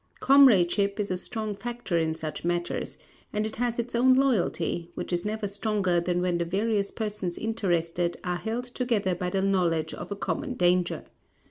[0.19, 2.97] Comradeship is a strong factor in such matters,
[3.31, 7.37] and it has its own loyalty, which is never stronger than when the various persons
[7.37, 11.05] interested are held together by the knowledge of a common danger.